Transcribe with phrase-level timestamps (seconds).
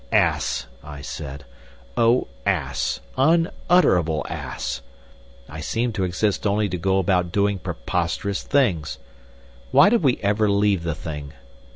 [0.11, 1.45] "Ass!" I said;
[1.95, 4.81] "oh, ass, unutterable ass....
[5.47, 8.97] I seem to exist only to go about doing preposterous things.
[9.69, 11.33] Why did we ever leave the thing?